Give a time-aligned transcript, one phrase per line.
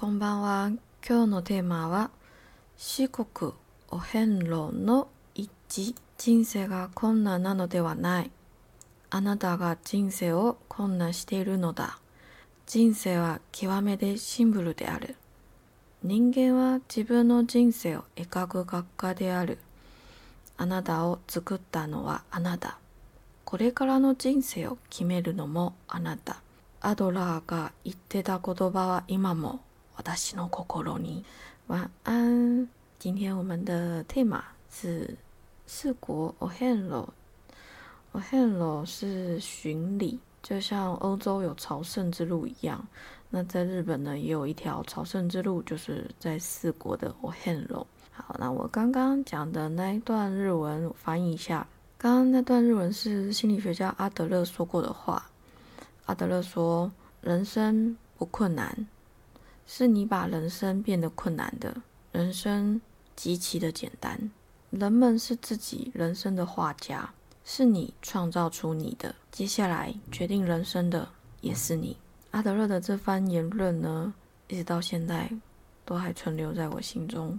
[0.00, 0.70] こんばんは。
[1.04, 2.12] 今日のテーマは
[2.76, 3.50] 四国
[3.90, 8.30] お遍路の一致人生が困難なのではない。
[9.10, 11.98] あなたが人生を困難しているのだ。
[12.66, 15.16] 人生は極めてシンプルである。
[16.04, 19.58] 人間は自分の人生を描く学科である。
[20.58, 22.78] あなたを作ったのはあなた。
[23.44, 26.40] これからの人生を決めるのもあなた。
[26.80, 29.58] アドラーが言ってた言葉は今も
[29.98, 31.24] 私の心に。
[31.66, 32.68] 晚安。
[33.00, 34.40] 今天我们的 tema
[34.70, 35.16] 是
[35.66, 37.08] 四国 Ohenlo。
[38.12, 42.86] Ohenlo 是巡礼，就像欧洲有朝圣之路一样。
[43.28, 47.84] 那在日本呢，也有一条朝圣之路，就是在四国的 Ohenlo。
[48.12, 51.66] 好，那我刚刚讲的那一段日文，我翻译一下。
[51.98, 55.28] 刚刚那段日文是心理学家阿德勒说过的话。
[56.06, 56.90] 阿德勒说
[57.20, 58.86] ：“人生不困难。”
[59.70, 61.76] 是你把人生变得困难的，
[62.10, 62.80] 人生
[63.14, 64.18] 极其的简单。
[64.70, 67.12] 人们是自己人生的画家，
[67.44, 69.14] 是你创造出你的。
[69.30, 71.06] 接下来决定人生的
[71.42, 71.94] 也是你。
[72.30, 74.14] 阿德勒的这番言论呢，
[74.48, 75.30] 一直到现在
[75.84, 77.38] 都还存留在我心中。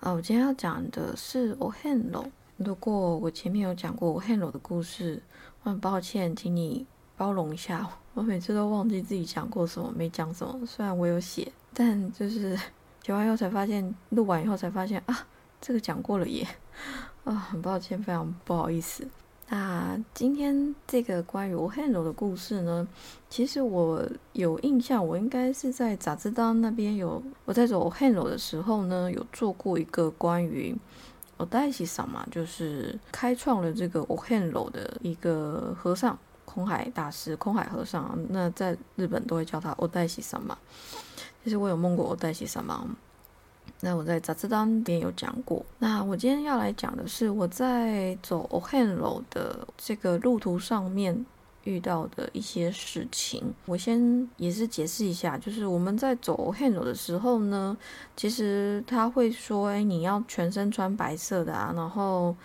[0.00, 2.26] 啊，我今天要讲的是 Ohenlo。
[2.56, 5.22] 如果我前面有讲过 Ohenlo 的故事，
[5.62, 6.84] 我很抱歉，请你。
[7.22, 10.66] 包容一下，我每次都忘记自己讲过什么，没讲什么。
[10.66, 12.58] 虽然我有写，但就是
[13.00, 15.16] 写完以后才发现，录完以后才发现啊，
[15.60, 16.44] 这个讲过了耶，
[17.22, 19.06] 啊，很抱歉，非常不好意思。
[19.50, 22.88] 那今天这个关于 Ohenlo 的故事呢，
[23.30, 30.76] 其实我有印象，我应该是在杂志当那边有，我在走 Ohenlo 的时候呢，有做过一个关于
[31.38, 36.18] Odashi 上嘛，就是开创了这个 Ohenlo 的一个和尚。
[36.44, 40.56] 空海大师、空海和尚，那在日本都会叫他欧代西上嘛。
[41.44, 42.86] 其实我有梦过欧代西上嘛。
[43.80, 45.64] 那我在杂志当边有讲过。
[45.78, 51.24] 那我今天要来讲的是我在走 Ohenlo 的这个路途上面
[51.64, 53.52] 遇到的一些事情。
[53.66, 57.76] 我先也是解释一下，就是我们在走 Ohenlo 的时候呢，
[58.16, 62.36] 其实他会说：“哎，你要全身穿白色的啊，然后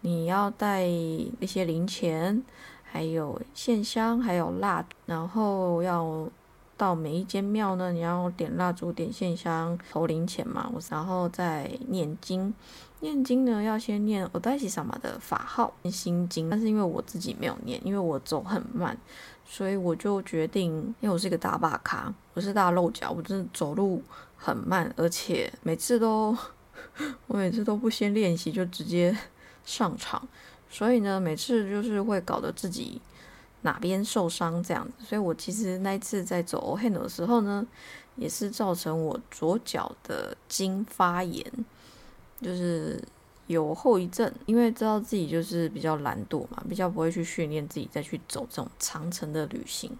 [0.00, 2.42] 你要带一些零钱。”
[2.88, 6.28] 还有线香，还有蜡，然后要
[6.76, 12.54] 到每一间庙呢，你要点蜡烛、点线香、投零钱嘛，然后再念经。
[13.00, 16.48] 念经呢，要先念欧代西萨玛的法号、心经。
[16.48, 18.96] 但是因为我自己没有念，因为我走很慢，
[19.44, 24.02] 所以我就决定，因为我是一个大把卡，我是大漏脚，我真的走路
[24.34, 26.34] 很慢，而且每次都，
[27.28, 29.14] 我每次都不先练习就直接
[29.64, 30.26] 上场。
[30.76, 33.00] 所以呢，每次就是会搞得自己
[33.62, 34.92] 哪边受伤这样子。
[35.06, 37.66] 所以我其实那一次在走 hand 的时候呢，
[38.16, 41.50] 也是造成我左脚的筋发炎，
[42.42, 43.02] 就是
[43.46, 44.30] 有后遗症。
[44.44, 49.90] 因为知道自己就是比较懒惰嘛，比较不会去训练自己再去走这种长程的旅行。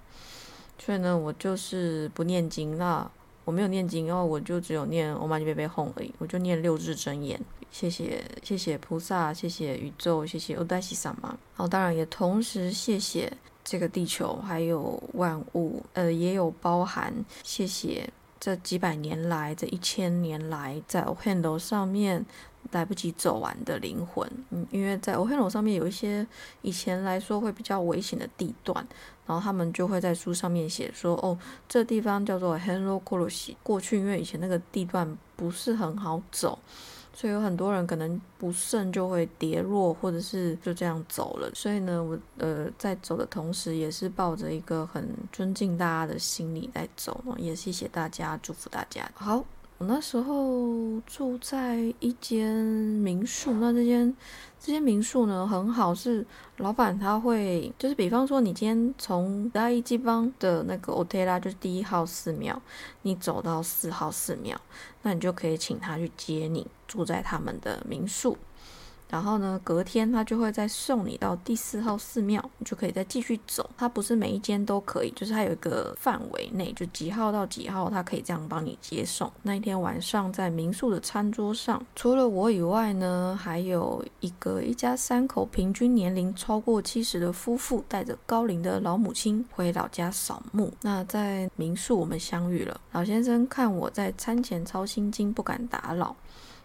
[0.79, 3.11] 所以呢，我就是不念经，那
[3.47, 7.41] 我没有念经，然后我就只有念 Om Mani Padme Hum 而已，我就念六字真言。
[7.71, 11.29] 谢谢谢谢菩萨，谢谢宇宙，谢谢欧黛西萨玛。
[11.29, 17.15] 然后当然也同时谢谢这个地球，还有万物，呃，也有包含
[17.45, 18.09] 谢谢
[18.41, 22.27] 这几百年来，这一千年来在 o h e n l o 上面
[22.73, 24.29] 来不及走完的灵魂。
[24.51, 26.27] 嗯，因为在 o h e n l o 上面有一些
[26.63, 28.87] 以前来说会比较危险的地段，
[29.27, 31.39] 然后他们就会在书上面写说，哦，
[31.69, 36.59] 这地方叫做 h e n l o k o r o s 过去因为以前那个地段不是很好走。
[37.19, 41.51] 所以有很多人可能不慎就会跌落，或者是就这样走了。
[41.55, 49.11] 所以呢，我呃在走的同时，也是抱着一个很尊敬大家的心理在走呢，也谢谢大家，祝福大家。
[49.15, 49.56] 好。
[49.79, 54.17] 我那时候住在一间民宿，那这间
[54.59, 56.25] 这间民宿呢很好，是
[56.57, 62.59] 老板他会就是比方说你今天从大一基邦的那个 o t e l a 就是第一号寺庙，
[63.03, 64.59] 你走到四号寺庙，
[65.03, 68.39] 那你就可以请他去接你，住在他们的民宿。
[69.09, 73.71] 然后呢，隔天他就会再送你到第四号寺庙，你就可以再继续走。
[73.79, 79.31] 他不是每一间都可以，就是他有一个范围内，就几号到几号，他可以这样帮你接送。
[79.43, 90.73] 那一天晚上在民宿的餐桌上，除了我以外呢，还有一个一家三口，平均年龄超过七十的夫妇，带着高龄的老母亲回老家扫墓。
[90.83, 96.17] 那在民宿我们相遇了，老先生看我在餐前抄心经，不敢打扰，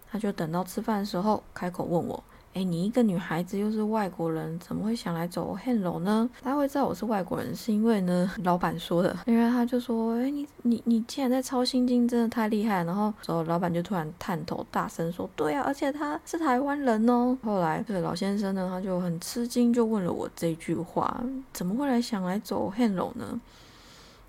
[0.09, 2.23] 他就等到吃饭的时候开口问我。
[2.53, 6.29] 哎，你一个女孩子又是外国人，怎么会想来走 Hello 呢？
[6.43, 9.15] 大家会知道我是外国人，是因为呢，老板说的。
[9.25, 12.83] 因为他就说，哎，你你你竟然在抄心经，真的太厉害。
[12.83, 17.37] 然后之后老板就突然探头大声说，对啊，而且他是台湾人哦。
[17.41, 21.23] 后来这个老先生呢，他就很吃惊，就问了我这句话，
[21.53, 23.39] 怎么会来想来走 Hello 呢？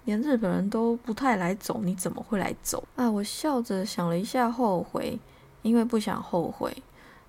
[0.05, 2.85] 连日本人都不太来走，你怎么会来走？
[2.95, 5.19] 啊，我笑着想了一下，后悔，
[5.63, 6.73] 因为不想后悔。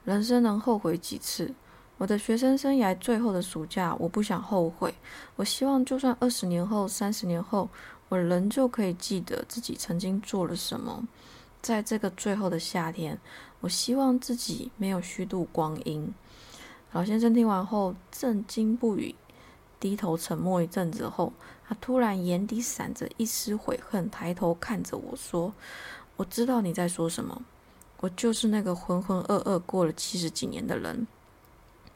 [0.03, 1.53] 人生能后悔几次？
[1.97, 4.94] 我的学生生涯最后的暑假，我不想后悔。
[5.38, 7.69] 我希望，就算二十年后、三十年后，
[8.09, 11.07] 我仍旧可以记得自己曾经做了什么。
[11.61, 13.17] 在这个最后的夏天，
[13.61, 16.13] 我希望自己没有虚度光阴。
[16.91, 19.15] 老先生听完后震惊不语，
[19.79, 21.31] 低头沉默一阵子后，
[21.65, 25.53] 他突然眼底闪着一丝悔恨，抬头看着我说
[26.17, 27.44] ：“我知道你在说什么。”
[28.03, 31.07] 我就是那个浑浑噩噩过了七十几年的人，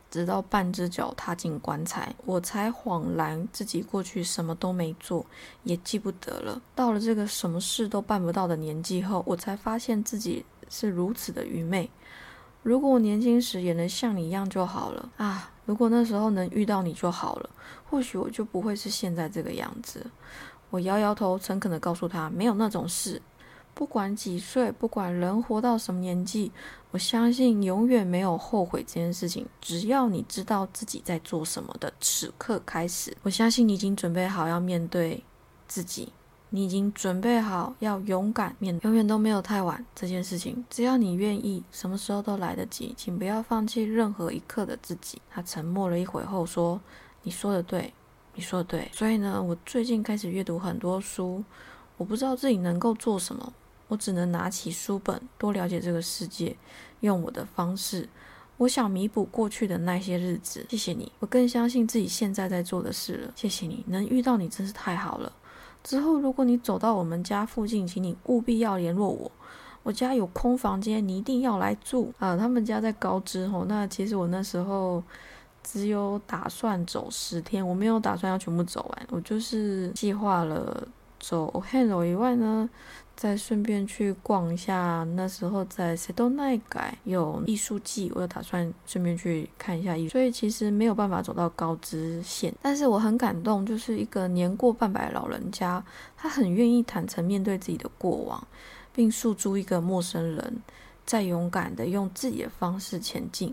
[0.09, 5.25] 直到半只脚踏进棺材，我才恍然自己过去什么都没做，
[5.63, 6.62] 也记不得了。
[6.74, 11.89] 到了这个什么事都办不到的年纪后，我才发现自己是如此的愚昧。
[12.63, 15.51] 如果我年轻时也能像你一样就好了啊！
[15.65, 17.50] 如果那时候能遇到你就好了，
[17.89, 20.06] 或许我就不会是现在这个样子。
[20.69, 23.21] 我摇摇头，诚恳地告诉他：没有那种事。
[23.78, 26.52] 不管几岁，不管人活到什么年纪，
[26.90, 29.46] 我相信永远没有后悔这件事情。
[29.62, 35.24] 只要你知道自己在做什么的此刻开始，我相信你已经准备好要面对
[35.68, 36.12] 自己，
[36.50, 40.66] 你已经准备好要勇敢面，永远都没有太晚这件事情。
[40.72, 42.96] 只要你愿意，什么时候都来得及。
[42.98, 45.22] 请不要放弃任何一刻的自己。
[45.30, 46.82] 他沉默了一会后说
[47.22, 47.94] ：“你说的对，
[48.34, 48.90] 你说的对。
[48.92, 51.44] 所以呢，我最近开始阅读很多书，
[51.98, 53.54] 我不知道自己能够做什么。”
[53.88, 56.56] 我只能拿起书本，多了解这个世界，
[57.01, 58.07] 用我的方式。
[58.57, 60.66] 我想弥补过去的那些日子。
[60.69, 63.31] 谢谢你，我更相信自己现在在做的事了。
[63.36, 65.31] 谢谢你，能遇到你真是太好了。
[65.84, 69.31] 之后如果你走到我们家附近，请你务必要联络我。
[69.84, 72.36] 我家有空房间，你一定要来住啊！
[72.36, 73.63] 他们家在高知吼。
[73.66, 75.01] 那其实我那时候
[75.63, 80.86] 只有打算走十天，我没有打算要全部走完，我就是计划了
[81.28, 82.70] 走 Hello 以外呢。
[83.18, 90.12] 再顺便去逛一下，那时候在塞多奈改有艺术季，我有打算顺便去看一下艺术。
[90.12, 95.84] 所以其实没有办法走到高知县，但是我很感动，就是一个年过半百的老人家，
[96.16, 98.48] 他很愿意坦诚面对自己的过往，
[98.94, 100.62] 并诉诸一个陌生人，
[101.04, 103.52] 再勇敢的用自己的方式前进。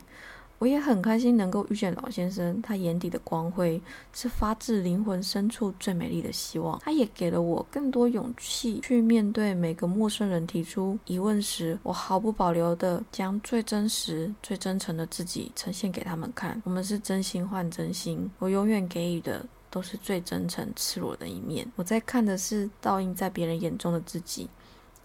[0.59, 3.81] 我也很开心能够遇见老先生，他眼底的光辉
[4.13, 6.79] 是发自灵魂深处最美丽的希望。
[6.81, 16.61] 他也给了我更多勇气去面对每个陌生人提出疑问时，我毫不保留的将最真实、最真诚的自己呈现给他们看。
[16.65, 21.71] 我们是真心换真心，我永远给予的都是最真诚、赤裸的一面。
[21.77, 24.49] 我在看的是倒映在别人眼中的自己。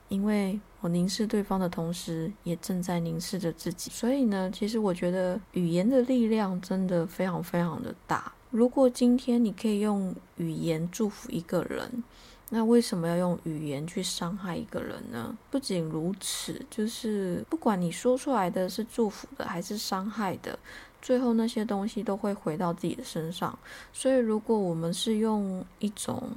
[0.09, 3.89] 因为我凝视对方的同时，也正在凝视着自己。
[3.89, 8.31] 所以呢，其实我觉得语言的力量真的非常非常的大。
[8.51, 12.03] 如果今天你可以用语言祝福一个人，
[12.49, 15.37] 那为什么要用语言去伤害一个人呢？
[15.51, 20.57] 不仅如此，就是不管你说出来的是祝福的还是伤害的，
[20.99, 23.55] 最后那些东西都会回到自己的身上。
[23.93, 26.31] 所以，如果我们是用一种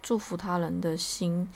[0.00, 1.48] 祝福他人的心，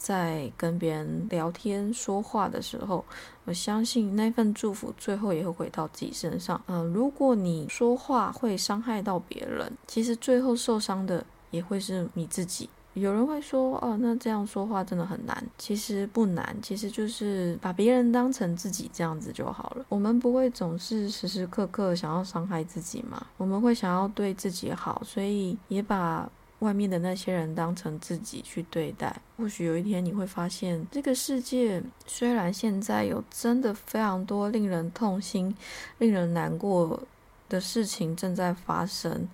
[0.00, 3.04] 在跟别人聊天说话的时候，
[3.44, 6.58] 我相信那份祝福最后也会回到自己身上。
[6.68, 12.70] 嗯，如果你说话会伤害到别人，其实最后受伤的也会是你自己。
[12.94, 15.46] 有人会说，哦，那这样说话真的很难。
[15.58, 19.84] 其实不难，其实就是把别人当成自己这样子就好了。
[19.90, 26.26] 我们不会总是时时刻刻想要伤害自己嘛，我们会想要对自己好，所以也把。
[26.60, 35.54] 外面的那些人当成自己去对待，或许有一天你会发现，这个世界虽然现在有真的非常多令人痛心、
[35.98, 37.02] 令人难过
[37.48, 39.28] 的事情正在发生，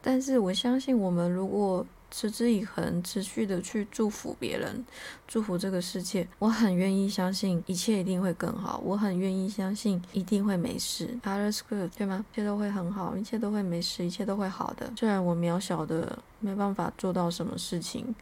[0.00, 4.84] 但是我相信，我们如果持之以恒，持续的去祝福别人，
[5.26, 6.26] 祝福这个世界。
[6.38, 11.18] 我很愿意相信一切一定会更好，我很愿意相信一定会没事。
[11.22, 12.24] All is good，对吗？
[12.32, 14.92] 一切都会很好，一切都会没事，一切都会好的。
[14.96, 18.14] 虽然我渺小的没办法做到什么事情，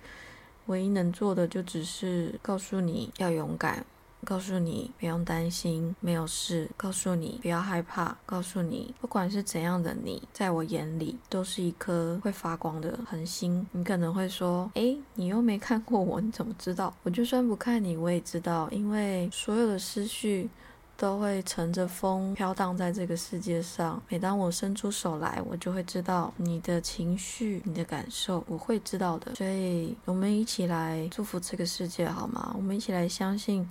[0.66, 3.84] 唯一能做的就只是告诉你要勇敢。
[4.24, 6.68] 告诉你不用担心，没有事。
[6.76, 8.16] 告诉你不要害怕。
[8.26, 13.64] 告诉你，不管是怎样的你，在我眼里都是一颗会发光的恒星。
[13.72, 16.92] 你可能会说，诶，你又没看过我，你怎么知道？
[17.04, 20.48] 我就算不看你，我也知道，因为所有的思绪
[20.96, 24.02] 都会乘着风飘荡在这个世界上。
[24.08, 29.34] 每当我伸出手来，我就会知道你的情绪、你的感受，我会知道的。
[29.36, 32.52] 所以，我们一起来祝福这个世界，好吗？
[32.56, 33.68] 我们一起来相信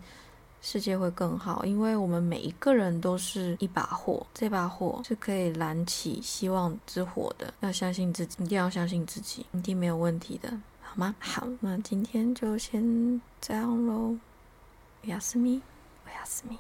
[0.64, 7.52] 世界会更好，因为我们每一个人都是一把火，这把火是可以燃起希望之火的。
[7.61, 10.50] 要相信自己，一定要相信自己，一定没有问题的，
[10.83, 11.14] 好吗？
[11.19, 14.19] 好，那今天就先这样喽。
[15.02, 15.62] おやすみ。
[16.04, 16.59] おやすみ。